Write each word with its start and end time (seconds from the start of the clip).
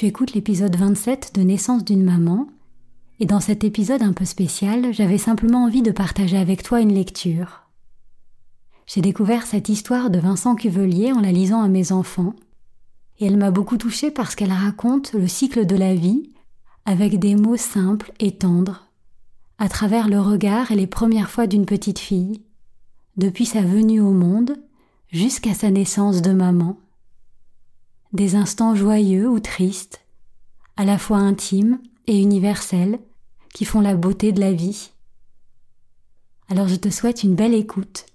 Tu 0.00 0.06
écoutes 0.06 0.32
l'épisode 0.32 0.74
27 0.74 1.32
de 1.34 1.42
Naissance 1.42 1.84
d'une 1.84 2.02
maman. 2.02 2.46
Et 3.18 3.26
dans 3.26 3.38
cet 3.38 3.64
épisode 3.64 4.00
un 4.00 4.14
peu 4.14 4.24
spécial, 4.24 4.94
j'avais 4.94 5.18
simplement 5.18 5.64
envie 5.64 5.82
de 5.82 5.90
partager 5.90 6.38
avec 6.38 6.62
toi 6.62 6.80
une 6.80 6.94
lecture. 6.94 7.64
J'ai 8.86 9.02
découvert 9.02 9.44
cette 9.44 9.68
histoire 9.68 10.08
de 10.08 10.18
Vincent 10.18 10.54
Cuvelier 10.54 11.12
en 11.12 11.20
la 11.20 11.32
lisant 11.32 11.60
à 11.60 11.68
mes 11.68 11.92
enfants, 11.92 12.34
et 13.18 13.26
elle 13.26 13.36
m'a 13.36 13.50
beaucoup 13.50 13.76
touchée 13.76 14.10
parce 14.10 14.34
qu'elle 14.34 14.52
raconte 14.52 15.12
le 15.12 15.28
cycle 15.28 15.66
de 15.66 15.76
la 15.76 15.94
vie 15.94 16.30
avec 16.86 17.18
des 17.18 17.36
mots 17.36 17.58
simples 17.58 18.10
et 18.20 18.32
tendres, 18.32 18.86
à 19.58 19.68
travers 19.68 20.08
le 20.08 20.18
regard 20.18 20.72
et 20.72 20.76
les 20.76 20.86
premières 20.86 21.30
fois 21.30 21.46
d'une 21.46 21.66
petite 21.66 21.98
fille, 21.98 22.40
depuis 23.18 23.44
sa 23.44 23.60
venue 23.60 24.00
au 24.00 24.12
monde 24.12 24.56
jusqu'à 25.12 25.52
sa 25.52 25.70
naissance 25.70 26.22
de 26.22 26.32
maman. 26.32 26.78
Des 28.12 28.34
instants 28.34 28.74
joyeux 28.74 29.28
ou 29.28 29.38
tristes, 29.40 30.00
à 30.76 30.84
la 30.84 30.98
fois 30.98 31.18
intimes 31.18 31.80
et 32.06 32.20
universels, 32.20 32.98
qui 33.54 33.64
font 33.64 33.80
la 33.80 33.94
beauté 33.94 34.32
de 34.32 34.40
la 34.40 34.52
vie. 34.52 34.90
Alors 36.48 36.68
je 36.68 36.76
te 36.76 36.90
souhaite 36.90 37.22
une 37.22 37.34
belle 37.34 37.54
écoute 37.54 38.06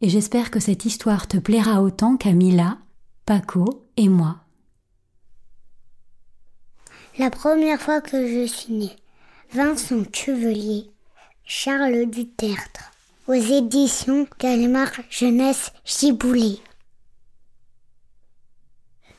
et 0.00 0.08
j'espère 0.08 0.50
que 0.50 0.60
cette 0.60 0.84
histoire 0.84 1.26
te 1.26 1.38
plaira 1.38 1.82
autant 1.82 2.16
qu'à 2.16 2.32
Mila, 2.32 2.78
Paco 3.24 3.84
et 3.96 4.08
moi. 4.08 4.36
La 7.18 7.30
première 7.30 7.80
fois 7.80 8.00
que 8.00 8.28
je 8.28 8.46
suis 8.46 8.72
née, 8.72 8.96
Vincent 9.52 10.04
Chevelier, 10.12 10.90
Charles 11.44 12.06
Dutertre, 12.06 12.92
aux 13.26 13.32
éditions 13.32 14.26
Gallimard 14.38 14.92
Jeunesse 15.10 15.72
Giboulé. 15.84 16.60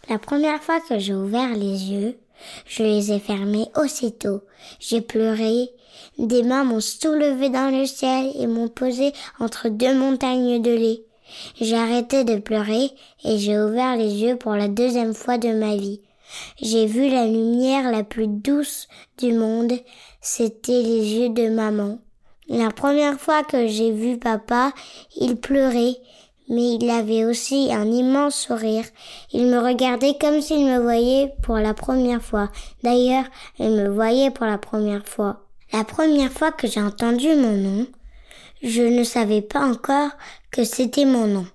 La 0.09 0.19
première 0.19 0.61
fois 0.61 0.79
que 0.81 0.97
j'ai 0.97 1.13
ouvert 1.13 1.55
les 1.55 1.91
yeux, 1.91 2.17
je 2.65 2.83
les 2.83 3.11
ai 3.11 3.19
fermés 3.19 3.67
aussitôt. 3.75 4.41
J'ai 4.79 5.01
pleuré 5.01 5.71
des 6.17 6.43
mains 6.43 6.63
m'ont 6.63 6.81
soulevé 6.81 7.49
dans 7.49 7.69
le 7.71 7.85
ciel 7.85 8.31
et 8.37 8.47
m'ont 8.47 8.67
posé 8.67 9.13
entre 9.39 9.69
deux 9.69 9.93
montagnes 9.93 10.61
de 10.61 10.71
lait. 10.71 11.03
J'ai 11.61 11.77
arrêté 11.77 12.23
de 12.23 12.37
pleurer 12.37 12.91
et 13.23 13.37
j'ai 13.37 13.59
ouvert 13.59 13.95
les 13.95 14.23
yeux 14.23 14.35
pour 14.35 14.53
la 14.53 14.67
deuxième 14.67 15.13
fois 15.13 15.37
de 15.37 15.49
ma 15.49 15.75
vie. 15.75 16.01
J'ai 16.61 16.85
vu 16.85 17.09
la 17.09 17.25
lumière 17.25 17.91
la 17.91 18.03
plus 18.03 18.27
douce 18.27 18.87
du 19.17 19.33
monde, 19.33 19.73
c'était 20.21 20.81
les 20.81 21.13
yeux 21.15 21.29
de 21.29 21.49
maman. 21.49 21.99
La 22.49 22.69
première 22.69 23.19
fois 23.19 23.43
que 23.43 23.67
j'ai 23.67 23.91
vu 23.91 24.17
papa, 24.17 24.73
il 25.15 25.35
pleurait, 25.37 25.95
mais 26.49 26.75
il 26.75 26.89
avait 26.89 27.25
aussi 27.25 27.69
un 27.71 27.85
immense 27.85 28.35
sourire. 28.35 28.83
Il 29.31 29.45
me 29.45 29.59
regardait 29.59 30.17
comme 30.19 30.41
s'il 30.41 30.65
me 30.65 30.79
voyait 30.79 31.31
pour 31.43 31.57
la 31.57 31.73
première 31.73 32.21
fois. 32.21 32.49
D'ailleurs, 32.83 33.25
il 33.59 33.69
me 33.69 33.87
voyait 33.87 34.31
pour 34.31 34.47
la 34.47 34.57
première 34.57 35.07
fois. 35.07 35.45
La 35.71 35.83
première 35.83 36.31
fois 36.31 36.51
que 36.51 36.67
j'ai 36.67 36.81
entendu 36.81 37.27
mon 37.35 37.55
nom, 37.55 37.87
je 38.63 38.81
ne 38.81 39.03
savais 39.03 39.43
pas 39.43 39.61
encore 39.61 40.09
que 40.51 40.63
c'était 40.63 41.05
mon 41.05 41.27
nom. 41.27 41.45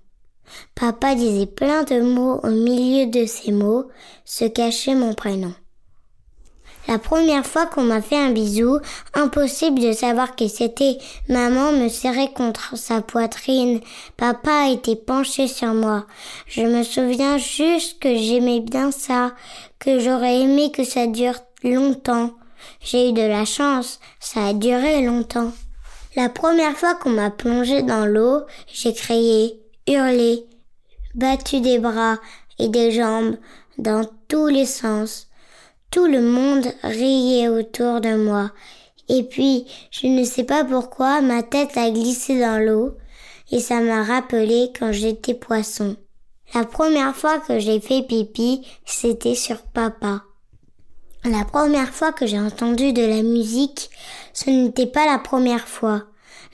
Papa 0.74 1.14
disait 1.14 1.46
plein 1.46 1.82
de 1.82 2.00
mots 2.00 2.40
au 2.42 2.50
milieu 2.50 3.10
de 3.10 3.26
ces 3.26 3.50
mots 3.50 3.88
se 4.24 4.44
cachait 4.44 4.94
mon 4.94 5.14
prénom. 5.14 5.52
La 6.86 6.98
première 6.98 7.46
fois 7.46 7.64
qu'on 7.64 7.82
m'a 7.82 8.02
fait 8.02 8.18
un 8.18 8.30
bisou, 8.30 8.78
impossible 9.14 9.80
de 9.80 9.92
savoir 9.92 10.36
que 10.36 10.48
c'était. 10.48 10.98
Maman 11.28 11.72
me 11.72 11.88
serrait 11.88 12.32
contre 12.32 12.76
sa 12.76 13.00
poitrine. 13.00 13.80
Papa 14.18 14.68
était 14.70 14.96
penché 14.96 15.48
sur 15.48 15.72
moi. 15.72 16.06
Je 16.46 16.62
me 16.62 16.82
souviens 16.82 17.38
juste 17.38 18.00
que 18.00 18.14
j'aimais 18.16 18.60
bien 18.60 18.90
ça, 18.90 19.32
que 19.78 19.98
j'aurais 19.98 20.40
aimé 20.40 20.70
que 20.72 20.84
ça 20.84 21.06
dure 21.06 21.38
longtemps. 21.62 22.34
J'ai 22.80 23.10
eu 23.10 23.12
de 23.12 23.22
la 23.22 23.46
chance, 23.46 23.98
ça 24.20 24.46
a 24.46 24.52
duré 24.52 25.02
longtemps. 25.02 25.52
La 26.16 26.28
première 26.28 26.76
fois 26.76 26.94
qu'on 26.94 27.10
m'a 27.10 27.30
plongé 27.30 27.82
dans 27.82 28.06
l'eau, 28.06 28.42
j'ai 28.72 28.92
crié, 28.92 29.60
hurlé, 29.88 30.44
battu 31.14 31.60
des 31.60 31.78
bras 31.78 32.18
et 32.58 32.68
des 32.68 32.92
jambes 32.92 33.36
dans 33.78 34.08
tous 34.28 34.46
les 34.46 34.66
sens. 34.66 35.28
Tout 35.94 36.06
le 36.06 36.22
monde 36.22 36.66
riait 36.82 37.46
autour 37.46 38.00
de 38.00 38.16
moi. 38.16 38.50
Et 39.08 39.22
puis, 39.22 39.64
je 39.92 40.08
ne 40.08 40.24
sais 40.24 40.42
pas 40.42 40.64
pourquoi, 40.64 41.20
ma 41.20 41.44
tête 41.44 41.76
a 41.76 41.88
glissé 41.88 42.40
dans 42.40 42.60
l'eau 42.60 42.96
et 43.52 43.60
ça 43.60 43.78
m'a 43.78 44.02
rappelé 44.02 44.72
quand 44.76 44.90
j'étais 44.90 45.34
poisson. 45.34 45.94
La 46.52 46.64
première 46.64 47.14
fois 47.14 47.38
que 47.38 47.60
j'ai 47.60 47.78
fait 47.78 48.02
pipi, 48.02 48.66
c'était 48.84 49.36
sur 49.36 49.62
papa. 49.62 50.24
La 51.22 51.44
première 51.44 51.90
fois 51.90 52.10
que 52.10 52.26
j'ai 52.26 52.40
entendu 52.40 52.92
de 52.92 53.06
la 53.06 53.22
musique, 53.22 53.88
ce 54.32 54.50
n'était 54.50 54.86
pas 54.86 55.06
la 55.06 55.20
première 55.20 55.68
fois. 55.68 56.02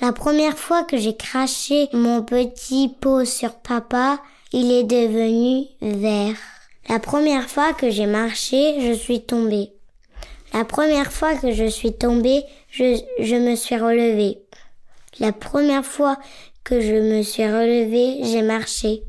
La 0.03 0.13
première 0.13 0.59
fois 0.59 0.85
que 0.85 0.99
j'ai 0.99 1.17
craché 1.17 1.89
mon 1.95 2.23
petit 2.23 2.95
pot 3.01 3.25
sur 3.25 3.55
papa, 3.55 4.19
il 4.53 4.71
est 4.71 4.85
devenu 4.85 5.65
vert. 5.81 6.60
La 6.91 6.99
première 6.99 7.49
fois 7.49 7.73
que 7.73 7.89
j'ai 7.89 8.07
marché, 8.07 8.81
je 8.81 8.93
suis 8.93 9.23
tombée. 9.23 9.71
La 10.53 10.65
première 10.65 11.13
fois 11.13 11.37
que 11.37 11.53
je 11.53 11.67
suis 11.67 11.93
tombée, 11.93 12.43
je, 12.69 13.01
je 13.21 13.37
me 13.37 13.55
suis 13.55 13.77
relevée. 13.77 14.41
La 15.21 15.31
première 15.31 15.85
fois 15.85 16.19
que 16.65 16.81
je 16.81 16.97
me 16.97 17.23
suis 17.23 17.47
relevée, 17.47 18.25
j'ai 18.25 18.43
marché. 18.43 19.05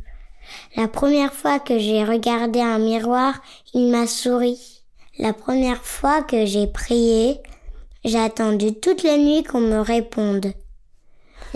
La 0.75 0.87
première 0.87 1.33
fois 1.33 1.59
que 1.59 1.79
j'ai 1.79 2.03
regardé 2.03 2.61
un 2.61 2.77
miroir, 2.77 3.41
il 3.73 3.87
m'a 3.89 4.05
souri. 4.05 4.83
La 5.17 5.33
première 5.33 5.83
fois 5.83 6.21
que 6.21 6.45
j'ai 6.45 6.67
prié, 6.67 7.41
j'ai 8.05 8.19
attendu 8.19 8.75
toute 8.75 9.01
la 9.01 9.17
nuit 9.17 9.41
qu'on 9.43 9.59
me 9.59 9.79
réponde. 9.79 10.53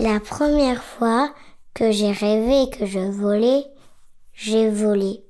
La 0.00 0.18
première 0.18 0.82
fois 0.82 1.32
que 1.72 1.92
j'ai 1.92 2.10
rêvé 2.10 2.68
que 2.76 2.84
je 2.84 2.98
volais, 2.98 3.64
j'ai 4.34 4.68
volé. 4.68 5.22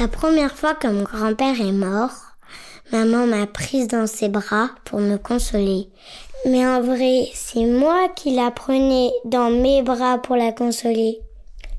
La 0.00 0.08
première 0.08 0.56
fois 0.56 0.74
que 0.74 0.88
mon 0.88 1.02
grand-père 1.02 1.60
est 1.60 1.72
mort, 1.72 2.12
maman 2.92 3.26
m'a 3.26 3.46
prise 3.46 3.88
dans 3.88 4.06
ses 4.06 4.28
bras 4.28 4.70
pour 4.84 5.00
me 5.00 5.16
consoler. 5.16 5.88
Mais 6.46 6.66
en 6.66 6.80
vrai, 6.80 7.28
c'est 7.34 7.66
moi 7.66 8.08
qui 8.16 8.34
la 8.34 8.50
prenais 8.50 9.10
dans 9.24 9.50
mes 9.50 9.82
bras 9.82 10.18
pour 10.18 10.36
la 10.36 10.50
consoler. 10.50 11.20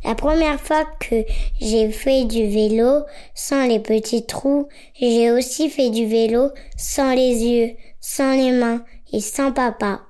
La 0.05 0.15
première 0.15 0.59
fois 0.59 0.85
que 0.99 1.23
j'ai 1.59 1.91
fait 1.91 2.25
du 2.25 2.47
vélo 2.47 3.03
sans 3.35 3.65
les 3.65 3.79
petits 3.79 4.25
trous, 4.25 4.67
j'ai 4.99 5.31
aussi 5.31 5.69
fait 5.69 5.89
du 5.89 6.05
vélo 6.05 6.49
sans 6.77 7.13
les 7.13 7.43
yeux, 7.43 7.71
sans 7.99 8.35
les 8.35 8.51
mains 8.51 8.83
et 9.11 9.21
sans 9.21 9.51
papa. 9.51 10.01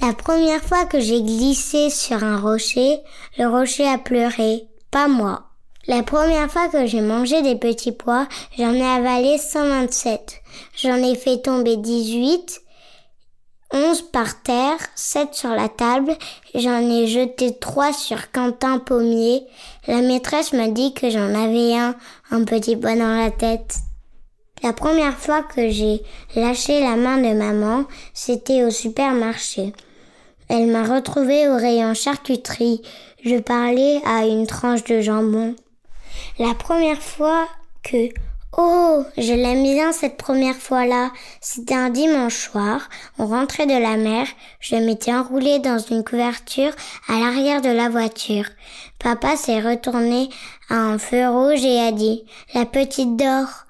La 0.00 0.12
première 0.12 0.62
fois 0.62 0.84
que 0.84 1.00
j'ai 1.00 1.22
glissé 1.22 1.90
sur 1.90 2.22
un 2.22 2.38
rocher, 2.38 3.00
le 3.38 3.46
rocher 3.46 3.86
a 3.86 3.98
pleuré, 3.98 4.64
pas 4.90 5.08
moi. 5.08 5.51
La 5.88 6.04
première 6.04 6.48
fois 6.48 6.68
que 6.68 6.86
j'ai 6.86 7.00
mangé 7.00 7.42
des 7.42 7.56
petits 7.56 7.90
pois, 7.90 8.28
j'en 8.56 8.72
ai 8.72 8.82
avalé 8.82 9.36
127. 9.36 10.40
J'en 10.76 10.94
ai 10.94 11.16
fait 11.16 11.42
tomber 11.42 11.76
18, 11.76 12.60
11 13.72 14.02
par 14.12 14.42
terre, 14.42 14.76
7 14.94 15.34
sur 15.34 15.50
la 15.50 15.68
table. 15.68 16.16
J'en 16.54 16.88
ai 16.88 17.08
jeté 17.08 17.58
3 17.58 17.92
sur 17.92 18.30
Quentin 18.30 18.78
Pommier. 18.78 19.44
La 19.88 20.02
maîtresse 20.02 20.52
m'a 20.52 20.68
dit 20.68 20.94
que 20.94 21.10
j'en 21.10 21.34
avais 21.34 21.74
un, 21.74 21.96
un 22.30 22.44
petit 22.44 22.76
pois 22.76 22.94
dans 22.94 23.16
la 23.16 23.32
tête. 23.32 23.78
La 24.62 24.72
première 24.72 25.18
fois 25.18 25.42
que 25.42 25.68
j'ai 25.68 26.04
lâché 26.36 26.78
la 26.80 26.94
main 26.94 27.18
de 27.18 27.36
maman, 27.36 27.86
c'était 28.14 28.62
au 28.62 28.70
supermarché. 28.70 29.72
Elle 30.48 30.68
m'a 30.68 30.84
retrouvé 30.84 31.48
au 31.48 31.56
rayon 31.56 31.94
charcuterie. 31.94 32.82
Je 33.24 33.40
parlais 33.40 34.00
à 34.06 34.26
une 34.26 34.46
tranche 34.46 34.84
de 34.84 35.00
jambon. 35.00 35.56
La 36.38 36.54
première 36.54 37.02
fois 37.02 37.46
que 37.82 38.08
Oh, 38.56 39.02
je 39.16 39.32
l'aime 39.32 39.62
bien 39.62 39.92
cette 39.92 40.16
première 40.16 40.56
fois-là. 40.56 41.10
C'était 41.40 41.74
un 41.74 41.90
dimanche 41.90 42.36
soir. 42.36 42.88
On 43.18 43.26
rentrait 43.26 43.66
de 43.66 43.78
la 43.78 43.96
mer. 43.96 44.26
Je 44.60 44.76
m'étais 44.76 45.12
enroulée 45.12 45.58
dans 45.58 45.78
une 45.78 46.04
couverture 46.04 46.72
à 47.08 47.18
l'arrière 47.18 47.62
de 47.62 47.70
la 47.70 47.88
voiture. 47.88 48.44
Papa 48.98 49.36
s'est 49.36 49.60
retourné 49.60 50.28
à 50.68 50.76
un 50.76 50.98
feu 50.98 51.28
rouge 51.28 51.64
et 51.64 51.80
a 51.80 51.92
dit, 51.92 52.24
la 52.54 52.66
petite 52.66 53.16
dort. 53.16 53.64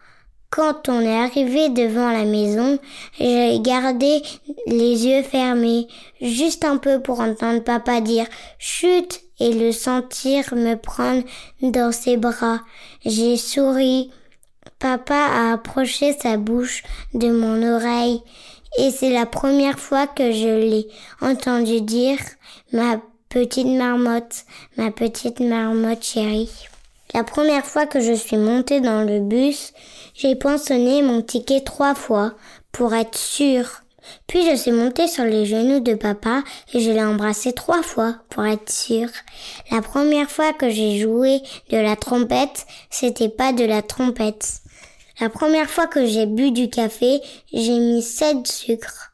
Quand 0.51 0.89
on 0.89 1.01
est 1.01 1.19
arrivé 1.19 1.69
devant 1.69 2.11
la 2.11 2.25
maison, 2.25 2.79
j'ai 3.19 3.59
gardé 3.61 4.23
les 4.67 5.07
yeux 5.07 5.23
fermés, 5.23 5.87
juste 6.21 6.65
un 6.65 6.77
peu 6.77 7.01
pour 7.01 7.21
entendre 7.21 7.65
papa 7.65 8.01
dire 8.01 8.27
chut 8.59 9.23
et 9.43 9.53
le 9.53 9.73
sentir 9.73 10.55
me 10.55 10.77
prendre 10.77 11.25
dans 11.63 11.91
ses 11.91 12.17
bras. 12.17 12.61
J'ai 13.05 13.37
souri. 13.37 14.13
Papa 14.79 15.15
a 15.15 15.53
approché 15.53 16.13
sa 16.13 16.37
bouche 16.37 16.85
de 17.15 17.29
mon 17.31 17.63
oreille 17.75 18.23
et 18.79 18.91
c'est 18.91 19.11
la 19.11 19.27
première 19.27 19.79
fois 19.79 20.07
que 20.07 20.31
je 20.31 20.49
l'ai 20.49 20.87
entendu 21.21 21.81
dire 21.81 22.19
ma 22.73 23.01
petite 23.29 23.67
marmotte, 23.67 24.45
ma 24.77 24.91
petite 24.93 25.41
marmotte 25.41 26.05
chérie. 26.05 26.51
La 27.13 27.25
première 27.25 27.67
fois 27.67 27.87
que 27.87 28.01
je 28.01 28.13
suis 28.13 28.37
montée 28.37 28.81
dans 28.81 29.03
le 29.03 29.21
bus, 29.21 29.73
j'ai 30.15 30.37
poinçonné 30.37 31.03
mon 31.03 31.21
ticket 31.21 31.61
trois 31.61 31.95
fois 31.95 32.35
pour 32.71 32.95
être 32.95 33.19
sûre. 33.19 33.82
Puis 34.27 34.49
je 34.51 34.57
suis 34.57 34.73
montée 34.73 35.09
sur 35.09 35.25
les 35.25 35.47
genoux 35.47 35.81
de 35.81 35.95
papa 35.95 36.43
et 36.73 36.81
je 36.81 36.91
l'ai 36.91 37.05
embrassé 37.05 37.53
trois 37.53 37.83
fois 37.83 38.17
pour 38.31 38.45
être 38.45 38.71
sûre. 38.71 39.11
La 39.71 39.83
première 39.83 40.31
fois 40.31 40.53
que 40.53 40.71
j'ai 40.71 40.99
joué 40.99 41.41
de 41.71 41.77
la 41.79 41.97
trompette, 41.97 42.67
c'était 42.91 43.29
pas 43.29 43.53
de 43.53 43.65
la 43.65 43.83
trompette. 43.83 44.63
La 45.21 45.29
première 45.29 45.71
fois 45.71 45.87
que 45.87 46.07
j'ai 46.07 46.27
bu 46.27 46.51
du 46.51 46.69
café, 46.71 47.21
j'ai 47.53 47.79
mis 47.79 48.03
sept 48.03 48.47
sucres. 48.47 49.13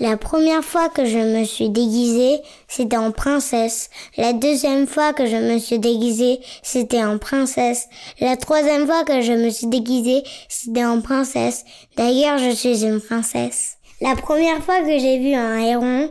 La 0.00 0.16
première 0.16 0.64
fois 0.64 0.88
que 0.88 1.04
je 1.04 1.18
me 1.18 1.44
suis 1.44 1.68
déguisée, 1.68 2.40
c'était 2.68 2.96
en 2.96 3.12
princesse. 3.12 3.90
La 4.16 4.32
deuxième 4.32 4.86
fois 4.86 5.12
que 5.12 5.26
je 5.26 5.36
me 5.36 5.58
suis 5.58 5.78
déguisée, 5.78 6.40
c'était 6.62 7.04
en 7.04 7.18
princesse. 7.18 7.86
La 8.18 8.38
troisième 8.38 8.86
fois 8.86 9.04
que 9.04 9.20
je 9.20 9.32
me 9.32 9.50
suis 9.50 9.66
déguisée, 9.66 10.22
c'était 10.48 10.86
en 10.86 11.02
princesse. 11.02 11.66
D'ailleurs, 11.98 12.38
je 12.38 12.48
suis 12.48 12.82
une 12.82 13.02
princesse. 13.02 13.76
La 14.02 14.16
première 14.16 14.64
fois 14.64 14.80
que 14.80 14.98
j'ai 14.98 15.18
vu 15.18 15.34
un 15.34 15.58
héron 15.58 16.08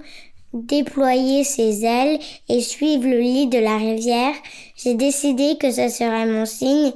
déployer 0.54 1.44
ses 1.44 1.86
ailes 1.86 2.20
et 2.48 2.62
suivre 2.62 3.08
le 3.08 3.20
lit 3.20 3.48
de 3.48 3.58
la 3.58 3.78
rivière, 3.78 4.34
j'ai 4.76 4.94
décidé 4.94 5.58
que 5.60 5.72
ce 5.72 5.90
serait 5.90 6.28
mon 6.28 6.46
signe 6.46 6.92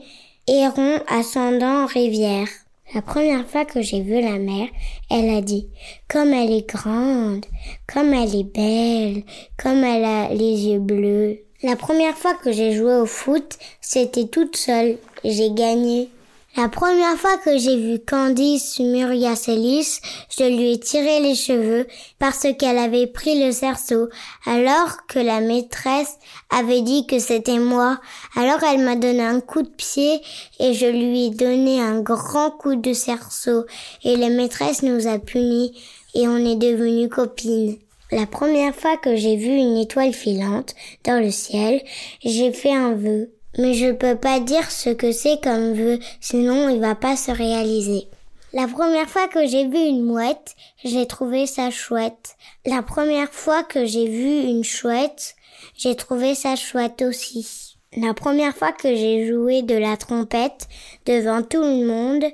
héron 0.48 1.00
ascendant 1.08 1.88
rivière. 1.88 2.48
La 2.94 3.02
première 3.02 3.48
fois 3.48 3.66
que 3.66 3.82
j'ai 3.82 4.02
vu 4.02 4.22
la 4.22 4.38
mer, 4.38 4.68
elle 5.10 5.36
a 5.36 5.42
dit, 5.42 5.68
comme 6.08 6.32
elle 6.32 6.52
est 6.52 6.70
grande, 6.70 7.48
comme 7.92 8.14
elle 8.14 8.36
est 8.36 8.44
belle, 8.44 9.24
comme 9.58 9.84
elle 9.84 10.06
a 10.06 10.30
les 10.30 10.68
yeux 10.68 10.80
bleus. 10.80 11.40
La 11.64 11.76
première 11.76 12.16
fois 12.16 12.36
que 12.36 12.52
j'ai 12.52 12.74
joué 12.74 12.94
au 12.94 13.08
foot, 13.08 13.58
c'était 13.82 14.28
toute 14.28 14.58
seule. 14.58 14.98
J'ai 15.24 15.50
gagné. 15.50 16.10
La 16.56 16.70
première 16.70 17.18
fois 17.18 17.38
que 17.38 17.58
j'ai 17.58 17.78
vu 17.78 17.98
Candice 18.00 18.80
Muriacelis, 18.80 20.00
je 20.30 20.44
lui 20.44 20.74
ai 20.74 20.80
tiré 20.80 21.20
les 21.20 21.34
cheveux 21.34 21.88
parce 22.20 22.46
qu'elle 22.60 22.78
avait 22.78 23.08
pris 23.08 23.44
le 23.44 23.52
cerceau, 23.52 24.08
alors 24.46 25.08
que 25.08 25.18
la 25.18 25.42
maîtresse 25.42 26.20
avait 26.52 26.82
dit 26.82 27.08
que 27.08 27.18
c'était 27.18 27.58
moi. 27.58 28.00
Alors 28.36 28.64
elle 28.64 28.82
m'a 28.86 28.96
donné 28.96 29.24
un 29.24 29.40
coup 29.40 29.64
de 29.64 29.68
pied 29.68 30.22
et 30.60 30.76
je 30.76 30.86
lui 30.86 31.26
ai 31.26 31.30
donné 31.32 31.82
un 31.82 32.02
grand 32.02 32.52
coup 32.52 32.76
de 32.76 32.94
cerceau 32.94 33.66
et 34.04 34.16
la 34.16 34.30
maîtresse 34.30 34.84
nous 34.84 35.08
a 35.08 35.18
punis 35.18 35.76
et 36.14 36.28
on 36.28 36.38
est 36.38 36.56
devenus 36.56 37.10
copines. 37.10 37.80
La 38.12 38.28
première 38.28 38.76
fois 38.76 38.96
que 38.98 39.16
j'ai 39.16 39.38
vu 39.38 39.50
une 39.50 39.78
étoile 39.78 40.14
filante 40.14 40.76
dans 41.04 41.20
le 41.20 41.32
ciel, 41.32 41.82
j'ai 42.24 42.54
fait 42.54 42.76
un 42.76 42.94
vœu 42.94 43.32
mais 43.58 43.74
je 43.74 43.92
peux 43.92 44.16
pas 44.16 44.40
dire 44.40 44.70
ce 44.72 44.90
que 44.90 45.12
c'est 45.12 45.42
comme 45.44 45.74
vœu, 45.74 46.00
sinon 46.20 46.70
il 46.70 46.80
va 46.80 46.96
pas 46.96 47.16
se 47.16 47.32
réaliser. 47.32 48.08
La 48.54 48.68
première 48.68 49.10
fois 49.10 49.28
que 49.28 49.48
j'ai 49.48 49.68
vu 49.68 49.80
une 49.80 50.04
mouette, 50.04 50.54
j'ai 50.84 51.08
trouvé 51.08 51.48
ça 51.48 51.72
chouette. 51.72 52.36
La 52.66 52.84
première 52.84 53.34
fois 53.34 53.64
que 53.64 53.86
j'ai 53.86 54.08
vu 54.08 54.44
une 54.44 54.64
chouette, 54.64 55.36
j'ai 55.76 55.96
trouvé 55.96 56.36
ça 56.36 56.56
chouette 56.56 57.02
aussi. 57.02 57.78
La 57.98 58.14
première 58.14 58.56
fois 58.56 58.72
que 58.72 58.96
j'ai 58.96 59.28
joué 59.28 59.62
de 59.62 59.76
la 59.76 59.98
trompette 59.98 60.68
devant 61.06 61.42
tout 61.42 61.62
le 61.62 61.86
monde, 61.86 62.26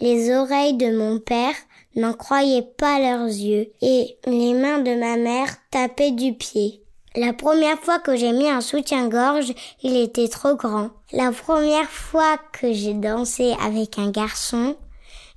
les 0.00 0.32
oreilles 0.34 0.76
de 0.76 0.96
mon 0.96 1.18
père 1.18 1.54
n'en 1.96 2.12
croyaient 2.12 2.68
pas 2.76 2.98
leurs 2.98 3.26
yeux 3.26 3.68
et 3.80 4.16
les 4.26 4.54
mains 4.54 4.78
de 4.78 4.94
ma 4.94 5.16
mère 5.16 5.56
tapaient 5.70 6.12
du 6.12 6.34
pied. 6.34 6.82
La 7.16 7.32
première 7.32 7.78
fois 7.78 7.98
que 7.98 8.16
j'ai 8.16 8.32
mis 8.32 8.48
un 8.48 8.60
soutien-gorge, 8.60 9.52
il 9.82 9.96
était 9.96 10.28
trop 10.28 10.54
grand. 10.56 10.90
La 11.12 11.32
première 11.32 11.88
fois 11.88 12.36
que 12.52 12.72
j'ai 12.72 12.92
dansé 12.92 13.54
avec 13.62 13.98
un 13.98 14.10
garçon, 14.10 14.76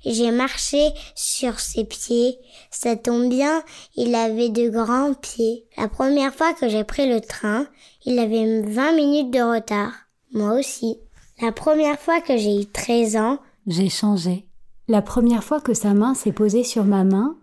j'ai 0.04 0.30
marché 0.30 0.90
sur 1.14 1.60
ses 1.60 1.84
pieds. 1.84 2.38
Ça 2.70 2.96
tombe 2.96 3.28
bien, 3.28 3.62
il 3.96 4.14
avait 4.14 4.50
de 4.50 4.68
grands 4.68 5.14
pieds. 5.14 5.64
La 5.78 5.88
première 5.88 6.34
fois 6.34 6.52
que 6.52 6.68
j'ai 6.68 6.84
pris 6.84 7.08
le 7.08 7.20
train, 7.20 7.66
il 8.04 8.18
avait 8.18 8.62
20 8.62 8.92
minutes 8.92 9.30
de 9.30 9.40
retard. 9.40 9.92
Moi 10.32 10.58
aussi. 10.58 10.98
La 11.40 11.52
première 11.52 11.98
fois 11.98 12.20
que 12.20 12.36
j'ai 12.36 12.62
eu 12.62 12.66
13 12.66 13.16
ans, 13.16 13.38
j'ai 13.66 13.88
changé. 13.88 14.46
La 14.88 15.02
première 15.02 15.44
fois 15.44 15.60
que 15.60 15.74
sa 15.74 15.94
main 15.94 16.14
s'est 16.14 16.32
posée 16.32 16.64
sur 16.64 16.84
ma 16.84 17.04
main, 17.04 17.36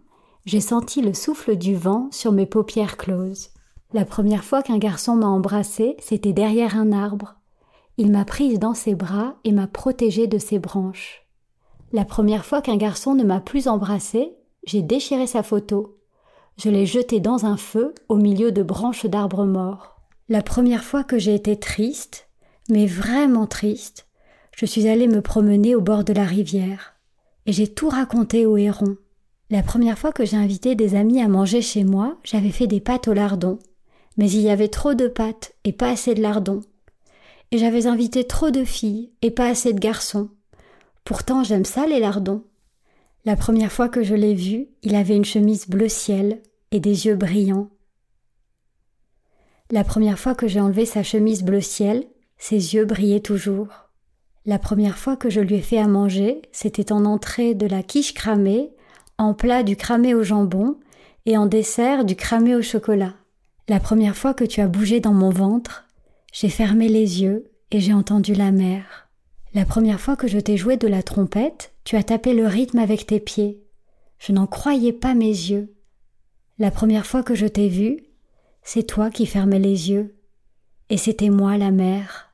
j'ai 0.45 0.61
senti 0.61 1.01
le 1.01 1.13
souffle 1.13 1.55
du 1.55 1.75
vent 1.75 2.09
sur 2.11 2.31
mes 2.31 2.45
paupières 2.45 2.97
closes. 2.97 3.49
La 3.91 4.05
première 4.05 4.43
fois 4.43 4.61
qu'un 4.61 4.77
garçon 4.77 5.15
m'a 5.15 5.25
embrassée, 5.25 5.97
c'était 5.99 6.31
derrière 6.31 6.77
un 6.77 6.91
arbre. 6.91 7.37
Il 7.97 8.11
m'a 8.11 8.23
prise 8.23 8.59
dans 8.59 8.75
ses 8.75 8.93
bras 8.93 9.37
et 9.43 9.51
m'a 9.51 9.65
protégée 9.65 10.27
de 10.27 10.37
ses 10.37 10.59
branches. 10.59 11.25
La 11.91 12.05
première 12.05 12.45
fois 12.45 12.61
qu'un 12.61 12.77
garçon 12.77 13.15
ne 13.15 13.23
m'a 13.23 13.39
plus 13.39 13.67
embrassée, 13.67 14.35
j'ai 14.63 14.83
déchiré 14.83 15.25
sa 15.25 15.41
photo. 15.41 15.97
Je 16.57 16.69
l'ai 16.69 16.85
jetée 16.85 17.19
dans 17.19 17.47
un 17.47 17.57
feu 17.57 17.95
au 18.09 18.17
milieu 18.17 18.51
de 18.51 18.61
branches 18.61 19.07
d'arbres 19.07 19.45
morts. 19.45 19.99
La 20.27 20.43
première 20.43 20.83
fois 20.83 21.03
que 21.03 21.17
j'ai 21.17 21.33
été 21.33 21.57
triste, 21.57 22.27
mais 22.69 22.85
vraiment 22.85 23.47
triste, 23.47 24.05
je 24.55 24.67
suis 24.67 24.87
allée 24.87 25.07
me 25.07 25.23
promener 25.23 25.73
au 25.73 25.81
bord 25.81 26.03
de 26.03 26.13
la 26.13 26.25
rivière. 26.25 26.93
Et 27.47 27.53
j'ai 27.53 27.67
tout 27.67 27.89
raconté 27.89 28.45
au 28.45 28.55
héron. 28.55 28.97
La 29.49 29.63
première 29.63 29.97
fois 29.97 30.11
que 30.11 30.25
j'ai 30.25 30.37
invité 30.37 30.75
des 30.75 30.93
amis 30.93 31.23
à 31.23 31.27
manger 31.27 31.63
chez 31.63 31.83
moi, 31.83 32.17
j'avais 32.23 32.51
fait 32.51 32.67
des 32.67 32.81
pâtes 32.81 33.07
au 33.07 33.13
lardon 33.13 33.57
mais 34.17 34.29
il 34.29 34.41
y 34.41 34.49
avait 34.49 34.67
trop 34.67 34.93
de 34.93 35.07
pâtes 35.07 35.53
et 35.63 35.71
pas 35.71 35.89
assez 35.89 36.13
de 36.13 36.21
lardons. 36.21 36.61
Et 37.51 37.57
j'avais 37.57 37.87
invité 37.87 38.25
trop 38.25 38.51
de 38.51 38.63
filles 38.63 39.11
et 39.21 39.31
pas 39.31 39.47
assez 39.47 39.73
de 39.73 39.79
garçons. 39.79 40.29
Pourtant 41.03 41.43
j'aime 41.43 41.65
ça 41.65 41.87
les 41.87 41.99
lardons. 41.99 42.43
La 43.25 43.35
première 43.35 43.71
fois 43.71 43.89
que 43.89 44.03
je 44.03 44.15
l'ai 44.15 44.33
vu, 44.33 44.67
il 44.83 44.95
avait 44.95 45.15
une 45.15 45.25
chemise 45.25 45.67
bleu 45.67 45.89
ciel 45.89 46.41
et 46.71 46.79
des 46.79 47.07
yeux 47.07 47.15
brillants. 47.15 47.69
La 49.71 49.83
première 49.83 50.17
fois 50.17 50.35
que 50.35 50.47
j'ai 50.47 50.59
enlevé 50.59 50.85
sa 50.85 51.03
chemise 51.03 51.43
bleu 51.43 51.61
ciel, 51.61 52.05
ses 52.37 52.73
yeux 52.73 52.85
brillaient 52.85 53.19
toujours. 53.19 53.67
La 54.45 54.57
première 54.57 54.97
fois 54.97 55.15
que 55.15 55.29
je 55.29 55.41
lui 55.41 55.55
ai 55.55 55.61
fait 55.61 55.77
à 55.77 55.87
manger, 55.87 56.41
c'était 56.51 56.91
en 56.91 57.05
entrée 57.05 57.53
de 57.53 57.67
la 57.67 57.83
quiche 57.83 58.13
cramée, 58.13 58.71
en 59.17 59.33
plat 59.33 59.63
du 59.63 59.75
cramé 59.75 60.15
au 60.15 60.23
jambon 60.23 60.79
et 61.25 61.37
en 61.37 61.45
dessert 61.45 62.05
du 62.05 62.15
cramé 62.15 62.55
au 62.55 62.61
chocolat. 62.61 63.13
La 63.69 63.79
première 63.79 64.17
fois 64.17 64.33
que 64.33 64.45
tu 64.45 64.61
as 64.61 64.67
bougé 64.67 64.99
dans 64.99 65.13
mon 65.13 65.29
ventre, 65.29 65.85
j'ai 66.33 66.49
fermé 66.49 66.87
les 66.89 67.21
yeux 67.21 67.51
et 67.69 67.79
j'ai 67.79 67.93
entendu 67.93 68.33
la 68.33 68.51
mer. 68.51 69.07
La 69.53 69.63
première 69.63 69.99
fois 69.99 70.15
que 70.15 70.27
je 70.27 70.39
t'ai 70.39 70.57
joué 70.57 70.75
de 70.75 70.87
la 70.87 71.03
trompette, 71.03 71.71
tu 71.83 71.95
as 71.95 72.01
tapé 72.01 72.33
le 72.33 72.47
rythme 72.47 72.79
avec 72.79 73.05
tes 73.05 73.19
pieds. 73.19 73.61
Je 74.17 74.31
n'en 74.31 74.47
croyais 74.47 74.91
pas 74.91 75.13
mes 75.13 75.27
yeux. 75.27 75.75
La 76.57 76.71
première 76.71 77.05
fois 77.05 77.21
que 77.21 77.35
je 77.35 77.45
t'ai 77.45 77.69
vu, 77.69 77.99
c'est 78.63 78.87
toi 78.87 79.11
qui 79.11 79.27
fermais 79.27 79.59
les 79.59 79.91
yeux, 79.91 80.15
et 80.89 80.97
c'était 80.97 81.29
moi 81.29 81.55
la 81.59 81.69
mère. 81.69 82.33